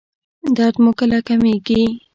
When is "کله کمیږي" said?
0.99-1.81